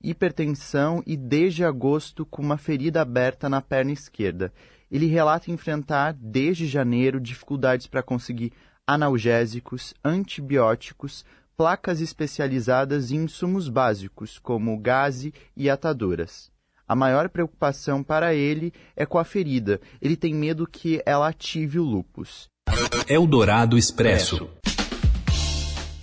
hipertensão 0.02 1.02
e 1.06 1.16
desde 1.16 1.64
agosto 1.64 2.26
com 2.26 2.42
uma 2.42 2.58
ferida 2.58 3.00
aberta 3.00 3.49
na 3.49 3.62
perna 3.62 3.92
esquerda. 3.92 4.52
Ele 4.90 5.06
relata 5.06 5.50
enfrentar 5.50 6.12
desde 6.12 6.66
janeiro 6.66 7.20
dificuldades 7.20 7.87
para 7.87 8.02
conseguir 8.02 8.52
analgésicos, 8.87 9.94
antibióticos, 10.04 11.25
placas 11.56 12.00
especializadas 12.00 13.11
e 13.11 13.16
insumos 13.16 13.68
básicos 13.68 14.38
como 14.38 14.76
gaze 14.78 15.32
e 15.56 15.70
ataduras. 15.70 16.51
A 16.92 16.94
maior 16.94 17.30
preocupação 17.30 18.02
para 18.02 18.34
ele 18.34 18.70
é 18.94 19.06
com 19.06 19.18
a 19.18 19.25
ferida. 19.25 19.80
Ele 19.99 20.14
tem 20.14 20.34
medo 20.34 20.66
que 20.66 21.00
ela 21.06 21.26
ative 21.26 21.78
o 21.78 21.82
lupus. 21.82 22.50
Eldorado 23.08 23.78
Expresso. 23.78 24.46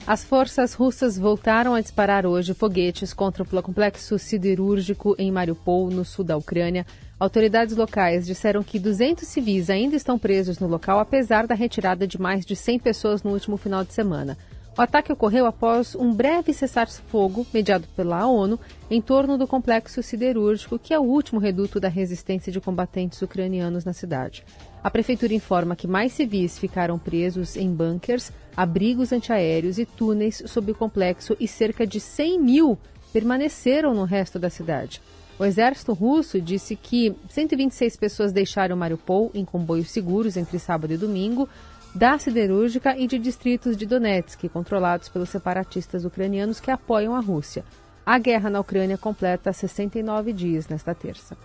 As 0.08 0.24
forças 0.24 0.74
russas 0.74 1.15
voltaram 1.15 1.75
a 1.75 1.81
disparar 1.81 2.25
hoje 2.25 2.55
foguetes 2.55 3.13
contra 3.13 3.43
o 3.43 3.62
complexo 3.62 4.17
siderúrgico 4.17 5.15
em 5.19 5.31
Mariupol, 5.31 5.91
no 5.91 6.03
sul 6.03 6.25
da 6.25 6.36
Ucrânia. 6.36 6.88
Autoridades 7.19 7.77
locais 7.77 8.25
disseram 8.25 8.63
que 8.63 8.79
200 8.79 9.27
civis 9.27 9.69
ainda 9.69 9.96
estão 9.96 10.17
presos 10.17 10.58
no 10.58 10.65
local, 10.65 10.98
apesar 10.98 11.46
da 11.46 11.53
retirada 11.53 12.08
de 12.08 12.19
mais 12.19 12.43
de 12.43 12.55
100 12.55 12.79
pessoas 12.79 13.22
no 13.22 13.29
último 13.29 13.58
final 13.58 13.84
de 13.84 13.93
semana. 13.93 14.36
O 14.79 14.81
ataque 14.81 15.12
ocorreu 15.12 15.45
após 15.45 15.93
um 15.93 16.13
breve 16.13 16.53
cessar-fogo 16.53 17.45
mediado 17.53 17.86
pela 17.98 18.25
ONU 18.25 18.57
em 18.89 19.01
torno 19.01 19.38
do 19.38 19.45
complexo 19.45 20.01
siderúrgico, 20.01 20.79
que 20.79 20.93
é 20.93 20.98
o 20.98 21.03
último 21.03 21.38
reduto 21.38 21.81
da 21.81 21.89
resistência 21.89 22.50
de 22.50 22.62
combatentes 22.62 23.21
ucranianos 23.21 23.83
na 23.83 23.91
cidade. 23.91 24.41
A 24.81 24.89
prefeitura 24.89 25.33
informa 25.33 25.75
que 25.75 25.86
mais 25.86 26.13
civis 26.13 26.57
ficaram 26.57 26.98
presos 26.98 27.57
em 27.57 27.69
bunkers, 27.69 28.31
abrigos 28.55 29.12
antiaéreos 29.12 29.77
e 29.79 29.86
túneis 29.86 30.41
sob 30.45 30.71
o 30.71 30.75
complexo 30.75 31.36
e 31.41 31.45
cerca 31.45 31.86
de 31.86 32.00
100 32.00 32.39
mil 32.39 32.77
permaneceram 33.12 33.93
no 33.93 34.05
resto 34.05 34.39
da 34.39 34.50
cidade. 34.50 35.01
O 35.38 35.43
exército 35.45 35.93
russo 35.93 36.39
disse 36.41 36.75
que 36.77 37.15
126 37.29 37.95
pessoas 37.98 38.31
deixaram 38.31 38.75
Mariupol 38.75 39.31
em 39.33 39.43
comboios 39.43 39.89
seguros 39.89 40.36
entre 40.36 40.59
sábado 40.59 40.93
e 40.93 40.98
domingo, 40.98 41.50
da 41.93 42.17
siderúrgica 42.17 42.98
e 42.98 43.08
de 43.08 43.17
distritos 43.17 43.75
de 43.75 43.86
Donetsk, 43.86 44.48
controlados 44.50 45.10
pelos 45.10 45.29
separatistas 45.29 46.05
ucranianos 46.05 46.60
que 46.60 46.72
apoiam 46.72 47.15
a 47.15 47.19
Rússia. 47.19 47.63
A 48.05 48.17
guerra 48.17 48.50
na 48.50 48.60
Ucrânia 48.60 48.98
completa 48.98 49.53
69 49.53 50.34
dias 50.34 50.67
nesta 50.67 50.96
terça. 50.96 51.38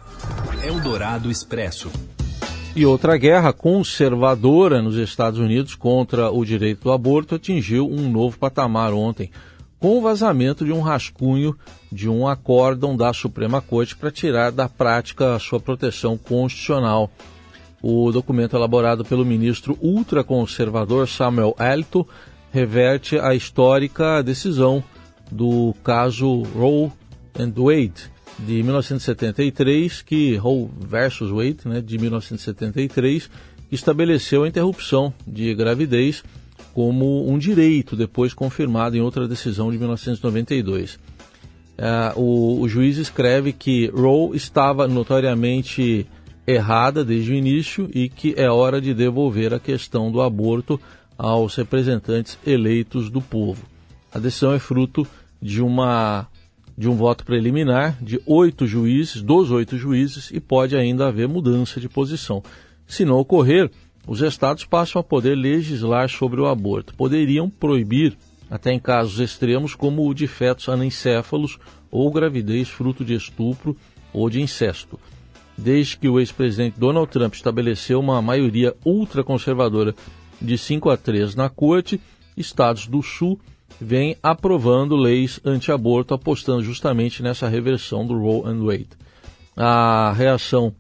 Eldorado 0.65 1.31
Expresso. 1.31 1.91
E 2.77 2.85
outra 2.85 3.17
guerra 3.17 3.53
conservadora 3.53 4.83
nos 4.83 4.97
Estados 4.97 5.39
Unidos 5.39 5.75
contra 5.75 6.31
o 6.31 6.45
direito 6.45 6.85
do 6.85 6.93
aborto 6.93 7.37
atingiu 7.37 7.89
um 7.89 8.11
novo 8.11 8.39
patamar 8.39 8.93
ontem, 8.93 9.31
com 9.79 9.99
o 9.99 10.01
vazamento 10.01 10.65
de 10.65 10.73
um 10.73 10.81
rascunho 10.81 11.57
de 11.93 12.09
um 12.09 12.27
acórdão 12.27 12.97
da 12.97 13.13
Suprema 13.13 13.61
Corte 13.61 13.95
para 13.95 14.11
tirar 14.11 14.51
da 14.51 14.69
prática 14.69 15.37
a 15.37 15.39
sua 15.39 15.61
proteção 15.61 16.17
constitucional. 16.17 17.11
O 17.87 18.11
documento 18.11 18.57
elaborado 18.57 19.05
pelo 19.05 19.27
ministro 19.27 19.77
ultraconservador 19.79 21.07
Samuel 21.07 21.55
Alito 21.59 22.09
reverte 22.51 23.19
a 23.19 23.35
histórica 23.35 24.23
decisão 24.23 24.83
do 25.31 25.75
caso 25.85 26.45
Roe 26.57 26.91
and 27.39 27.53
Wade 27.55 28.11
de 28.39 28.63
1973, 28.63 30.01
que 30.01 30.35
Roe 30.37 30.71
versus 30.81 31.31
Wade, 31.31 31.59
né, 31.67 31.83
de 31.83 31.99
1973, 31.99 33.29
que 33.69 33.75
estabeleceu 33.75 34.45
a 34.45 34.49
interrupção 34.49 35.13
de 35.27 35.55
gravidez 35.55 36.25
como 36.73 37.31
um 37.31 37.37
direito, 37.37 37.95
depois 37.95 38.33
confirmado 38.33 38.97
em 38.97 39.03
outra 39.03 39.29
decisão 39.29 39.71
de 39.71 39.77
1992. 39.77 40.95
Uh, 40.95 40.99
é, 41.77 42.13
o, 42.17 42.61
o 42.63 42.67
juiz 42.67 42.97
escreve 42.97 43.53
que 43.53 43.89
Roe 43.89 44.35
estava 44.35 44.89
notoriamente 44.89 46.07
errada 46.47 47.05
desde 47.05 47.33
o 47.33 47.35
início 47.35 47.89
e 47.95 48.09
que 48.09 48.35
é 48.37 48.51
hora 48.51 48.81
de 48.81 48.93
devolver 48.93 49.55
a 49.55 49.61
questão 49.61 50.11
do 50.11 50.21
aborto 50.21 50.81
aos 51.17 51.55
representantes 51.55 52.39
eleitos 52.47 53.09
do 53.11 53.21
povo. 53.21 53.65
A 54.13 54.19
decisão 54.19 54.53
é 54.53 54.59
fruto 54.59 55.07
de 55.41 55.63
uma 55.63 56.29
de 56.77 56.89
um 56.89 56.97
voto 56.97 57.25
preliminar 57.25 57.97
de 58.03 58.21
oito 58.27 58.67
juízes, 58.67 59.23
dos 59.23 59.53
oito 59.53 59.79
juízes, 59.79 60.33
e 60.33 60.41
pode 60.41 60.77
ainda 60.77 61.07
haver 61.07 61.29
mudança 61.29 61.81
de 61.81 61.89
posição. 61.89 62.43
Se 62.85 63.05
não 63.05 63.17
ocorrer, 63.17 63.71
os 64.09 64.21
estados 64.21 64.65
passam 64.65 64.99
a 64.99 65.05
poder 65.05 65.37
legislar 65.37 66.09
sobre 66.09 66.41
o 66.41 66.47
aborto. 66.47 66.93
Poderiam 66.97 67.49
proibir, 67.49 68.19
até 68.51 68.73
em 68.73 68.81
casos 68.81 69.21
extremos, 69.21 69.77
como 69.77 70.05
o 70.05 70.13
de 70.13 70.27
fetos 70.27 70.69
anencéfalos 70.69 71.61
ou 71.93 72.11
gravidez 72.11 72.69
fruto 72.69 73.05
de 73.05 73.15
estupro 73.15 73.77
ou 74.13 74.29
de 74.29 74.43
incesto 74.43 74.99
desde 75.57 75.97
que 75.97 76.09
o 76.09 76.19
ex-presidente 76.19 76.79
Donald 76.79 77.11
Trump 77.11 77.35
estabeleceu 77.35 78.01
uma 78.01 78.21
maioria 78.21 78.75
ultraconservadora 78.85 79.95
de 80.41 80.59
5 80.59 80.91
a 80.91 80.97
3 80.97 81.35
na 81.35 81.49
corte, 81.49 82.01
estados 82.37 82.87
do 82.87 83.03
Sul 83.03 83.39
vêm 83.81 84.17
aprovando 84.23 84.97
leis 84.97 85.41
anti-aborto, 85.45 86.15
apostando 86.15 86.63
justamente 86.63 87.23
nessa 87.23 87.49
reversão 87.49 88.07
do 88.07 88.19
Roe 88.19 88.43
and 88.47 88.65
Wade. 88.65 88.89
A 89.57 90.13
reação 90.17 90.75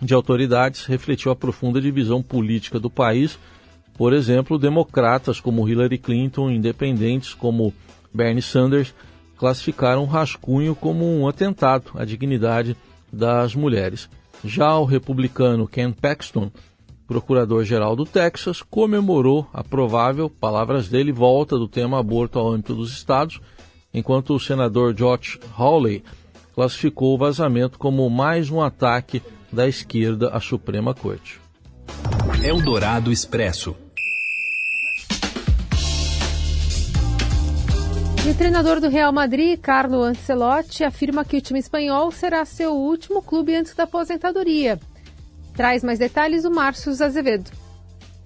de 0.00 0.14
autoridades 0.14 0.84
refletiu 0.84 1.30
a 1.30 1.36
profunda 1.36 1.80
divisão 1.80 2.22
política 2.22 2.78
do 2.78 2.90
país. 2.90 3.38
Por 3.96 4.12
exemplo, 4.12 4.58
democratas 4.58 5.40
como 5.40 5.68
Hillary 5.68 5.98
Clinton, 5.98 6.50
independentes 6.50 7.32
como 7.32 7.72
Bernie 8.12 8.42
Sanders, 8.42 8.94
classificaram 9.36 10.02
o 10.02 10.06
rascunho 10.06 10.74
como 10.74 11.04
um 11.04 11.28
atentado 11.28 11.92
à 11.94 12.04
dignidade 12.04 12.76
das 13.14 13.54
mulheres. 13.54 14.08
Já 14.44 14.76
o 14.76 14.84
republicano 14.84 15.66
Ken 15.66 15.92
Paxton, 15.92 16.50
procurador-geral 17.06 17.94
do 17.96 18.04
Texas, 18.04 18.62
comemorou 18.62 19.46
a 19.52 19.62
provável, 19.62 20.28
palavras 20.28 20.88
dele, 20.88 21.12
volta 21.12 21.56
do 21.56 21.68
tema 21.68 21.98
aborto 21.98 22.38
ao 22.38 22.48
âmbito 22.48 22.74
dos 22.74 22.92
estados, 22.92 23.40
enquanto 23.92 24.34
o 24.34 24.40
senador 24.40 24.92
Josh 24.92 25.38
Hawley 25.56 26.02
classificou 26.54 27.14
o 27.14 27.18
vazamento 27.18 27.78
como 27.78 28.08
mais 28.10 28.50
um 28.50 28.60
ataque 28.60 29.22
da 29.52 29.66
esquerda 29.68 30.30
à 30.30 30.40
Suprema 30.40 30.94
Corte. 30.94 31.40
Eldorado 32.42 33.10
Expresso. 33.10 33.76
E 38.26 38.30
o 38.30 38.34
treinador 38.34 38.80
do 38.80 38.88
Real 38.88 39.12
Madrid, 39.12 39.60
Carlo 39.60 40.02
Ancelotti, 40.02 40.82
afirma 40.82 41.26
que 41.26 41.36
o 41.36 41.40
time 41.42 41.58
espanhol 41.58 42.10
será 42.10 42.42
seu 42.46 42.72
último 42.72 43.20
clube 43.20 43.54
antes 43.54 43.74
da 43.74 43.82
aposentadoria. 43.82 44.80
Traz 45.54 45.84
mais 45.84 45.98
detalhes 45.98 46.46
o 46.46 46.50
Márcio 46.50 46.90
Azevedo. 46.90 47.50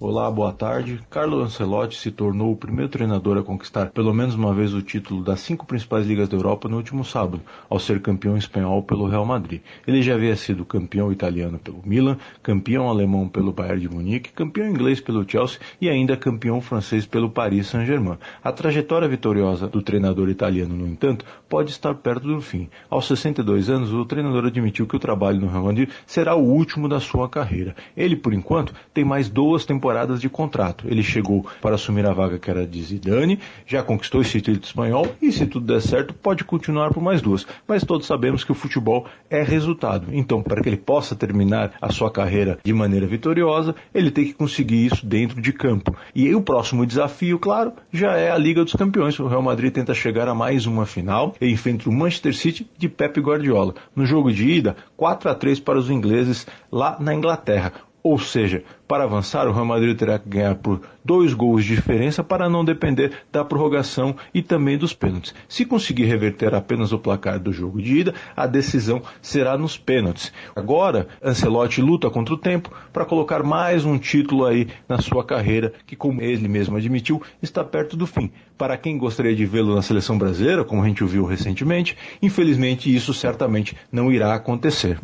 Olá, 0.01 0.31
boa 0.31 0.53
tarde. 0.53 0.97
Carlo 1.09 1.41
Ancelotti 1.41 1.97
se 1.97 2.09
tornou 2.09 2.53
o 2.53 2.55
primeiro 2.55 2.89
treinador 2.89 3.37
a 3.37 3.43
conquistar 3.43 3.87
pelo 3.87 4.13
menos 4.13 4.33
uma 4.33 4.53
vez 4.53 4.73
o 4.73 4.81
título 4.81 5.21
das 5.21 5.41
cinco 5.41 5.65
principais 5.65 6.07
ligas 6.07 6.29
da 6.29 6.37
Europa 6.37 6.69
no 6.69 6.77
último 6.77 7.03
sábado, 7.03 7.41
ao 7.69 7.77
ser 7.77 8.01
campeão 8.01 8.37
espanhol 8.37 8.81
pelo 8.81 9.09
Real 9.09 9.25
Madrid. 9.25 9.59
Ele 9.85 10.01
já 10.01 10.13
havia 10.13 10.37
sido 10.37 10.63
campeão 10.63 11.11
italiano 11.11 11.59
pelo 11.59 11.81
Milan, 11.83 12.15
campeão 12.41 12.87
alemão 12.87 13.27
pelo 13.27 13.51
Bayern 13.51 13.81
de 13.81 13.89
Munique, 13.89 14.31
campeão 14.31 14.69
inglês 14.69 15.01
pelo 15.01 15.29
Chelsea 15.29 15.59
e 15.81 15.89
ainda 15.89 16.15
campeão 16.15 16.61
francês 16.61 17.05
pelo 17.05 17.29
Paris 17.29 17.67
Saint-Germain. 17.67 18.19
A 18.41 18.53
trajetória 18.53 19.05
vitoriosa 19.05 19.67
do 19.67 19.81
treinador 19.81 20.29
italiano, 20.29 20.77
no 20.77 20.87
entanto, 20.87 21.25
pode 21.49 21.71
estar 21.71 21.93
perto 21.95 22.25
do 22.25 22.39
fim. 22.39 22.69
Aos 22.89 23.05
62 23.05 23.69
anos, 23.69 23.91
o 23.91 24.05
treinador 24.05 24.45
admitiu 24.45 24.87
que 24.87 24.95
o 24.95 24.99
trabalho 24.99 25.41
no 25.41 25.49
Real 25.49 25.65
Madrid 25.65 25.89
será 26.05 26.35
o 26.35 26.45
último 26.45 26.87
da 26.87 27.01
sua 27.01 27.27
carreira. 27.27 27.75
Ele, 27.97 28.15
por 28.15 28.33
enquanto, 28.33 28.73
tem 28.93 29.03
mais 29.03 29.27
duas 29.27 29.65
temporadas 29.65 29.88
temporadas 29.89 30.21
de 30.21 30.29
contrato. 30.29 30.85
Ele 30.87 31.01
chegou 31.01 31.45
para 31.61 31.75
assumir 31.75 32.05
a 32.05 32.13
vaga 32.13 32.37
que 32.37 32.49
era 32.49 32.65
de 32.65 32.81
Zidane, 32.81 33.39
já 33.65 33.81
conquistou 33.81 34.21
esse 34.21 34.39
título 34.39 34.63
espanhol 34.63 35.07
e, 35.19 35.31
se 35.31 35.47
tudo 35.47 35.65
der 35.65 35.81
certo, 35.81 36.13
pode 36.13 36.43
continuar 36.43 36.93
por 36.93 37.01
mais 37.01 37.21
duas. 37.21 37.45
Mas 37.67 37.83
todos 37.83 38.05
sabemos 38.05 38.43
que 38.43 38.51
o 38.51 38.55
futebol 38.55 39.07
é 39.29 39.41
resultado. 39.41 40.07
Então, 40.11 40.43
para 40.43 40.61
que 40.61 40.69
ele 40.69 40.77
possa 40.77 41.15
terminar 41.15 41.71
a 41.81 41.91
sua 41.91 42.11
carreira 42.11 42.59
de 42.63 42.71
maneira 42.71 43.07
vitoriosa, 43.07 43.73
ele 43.93 44.11
tem 44.11 44.25
que 44.25 44.33
conseguir 44.33 44.85
isso 44.85 45.05
dentro 45.05 45.41
de 45.41 45.51
campo. 45.51 45.95
E 46.13 46.33
o 46.35 46.41
próximo 46.41 46.85
desafio, 46.85 47.39
claro, 47.39 47.73
já 47.91 48.15
é 48.15 48.29
a 48.29 48.37
Liga 48.37 48.63
dos 48.63 48.73
Campeões. 48.73 49.19
O 49.19 49.27
Real 49.27 49.41
Madrid 49.41 49.73
tenta 49.73 49.93
chegar 49.95 50.27
a 50.27 50.35
mais 50.35 50.67
uma 50.67 50.85
final 50.85 51.33
e 51.41 51.49
enfrenta 51.49 51.89
o 51.89 51.93
Manchester 51.93 52.35
City 52.35 52.69
de 52.77 52.87
Pep 52.87 53.19
Guardiola. 53.19 53.73
No 53.95 54.05
jogo 54.05 54.31
de 54.31 54.47
ida, 54.47 54.75
4 54.95 55.29
a 55.29 55.35
3 55.35 55.59
para 55.59 55.79
os 55.79 55.89
ingleses 55.89 56.45
lá 56.71 56.97
na 56.99 57.15
Inglaterra. 57.15 57.88
Ou 58.01 58.17
seja, 58.17 58.63
para 58.87 59.03
avançar, 59.03 59.47
o 59.47 59.51
Real 59.51 59.65
Madrid 59.65 59.97
terá 59.97 60.17
que 60.17 60.29
ganhar 60.29 60.55
por 60.55 60.81
dois 61.03 61.33
gols 61.33 61.63
de 61.63 61.75
diferença 61.75 62.23
para 62.23 62.49
não 62.49 62.65
depender 62.65 63.11
da 63.31 63.43
prorrogação 63.43 64.15
e 64.33 64.41
também 64.41 64.77
dos 64.77 64.93
pênaltis. 64.93 65.33
Se 65.47 65.65
conseguir 65.65 66.05
reverter 66.05 66.55
apenas 66.55 66.91
o 66.91 66.97
placar 66.97 67.39
do 67.39 67.51
jogo 67.51 67.81
de 67.81 67.99
ida, 67.99 68.13
a 68.35 68.47
decisão 68.47 69.01
será 69.21 69.57
nos 69.57 69.77
pênaltis. 69.77 70.31
Agora, 70.55 71.07
Ancelotti 71.21 71.81
luta 71.81 72.09
contra 72.09 72.33
o 72.33 72.37
tempo 72.37 72.71
para 72.93 73.05
colocar 73.05 73.43
mais 73.43 73.85
um 73.85 73.97
título 73.97 74.45
aí 74.45 74.67
na 74.87 74.99
sua 74.99 75.23
carreira, 75.23 75.73
que, 75.85 75.95
como 75.95 76.21
ele 76.21 76.47
mesmo 76.47 76.77
admitiu, 76.77 77.21
está 77.41 77.63
perto 77.63 77.97
do 77.97 78.07
fim. 78.07 78.31
Para 78.57 78.77
quem 78.77 78.97
gostaria 78.97 79.35
de 79.35 79.45
vê-lo 79.45 79.75
na 79.75 79.81
seleção 79.81 80.17
brasileira, 80.17 80.63
como 80.63 80.81
a 80.81 80.87
gente 80.87 81.03
viu 81.03 81.25
recentemente, 81.25 81.97
infelizmente 82.21 82.93
isso 82.93 83.13
certamente 83.13 83.75
não 83.91 84.11
irá 84.11 84.33
acontecer. 84.33 84.99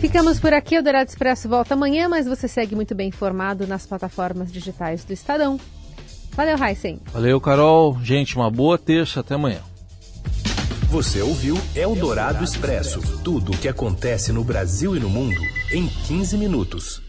Ficamos 0.00 0.38
por 0.38 0.52
aqui. 0.52 0.78
O 0.78 0.82
Dourado 0.82 1.10
Expresso 1.10 1.48
volta 1.48 1.74
amanhã, 1.74 2.08
mas 2.08 2.26
você 2.26 2.46
segue 2.46 2.76
muito 2.76 2.94
bem 2.94 3.08
informado 3.08 3.66
nas 3.66 3.84
plataformas 3.84 4.52
digitais 4.52 5.04
do 5.04 5.12
Estadão. 5.12 5.58
Valeu, 6.32 6.56
Heisen. 6.56 7.00
Valeu, 7.12 7.40
Carol. 7.40 7.98
Gente, 8.02 8.36
uma 8.36 8.48
boa 8.48 8.78
terça. 8.78 9.20
Até 9.20 9.34
amanhã. 9.34 9.60
Você 10.88 11.20
ouviu 11.20 11.58
Eldorado 11.74 12.44
Expresso 12.44 13.00
tudo 13.22 13.52
o 13.52 13.56
que 13.56 13.68
acontece 13.68 14.32
no 14.32 14.44
Brasil 14.44 14.96
e 14.96 15.00
no 15.00 15.10
mundo 15.10 15.40
em 15.72 15.86
15 15.86 16.38
minutos. 16.38 17.07